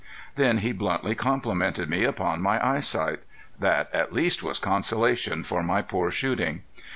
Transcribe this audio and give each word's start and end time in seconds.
Then 0.33 0.57
he 0.57 0.71
bluntly 0.71 1.13
complimented 1.13 1.87
me 1.87 2.05
upon 2.05 2.41
my 2.41 2.57
eyesight. 2.67 3.19
That 3.59 3.87
at 3.93 4.11
least 4.11 4.41
was 4.41 4.57
consolation 4.57 5.43
for 5.43 5.61
my 5.61 5.83
poor 5.83 6.09
shooting. 6.09 6.63